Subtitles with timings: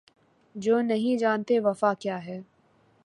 [0.55, 2.39] جو نہیں جانتے وفا کیا ہے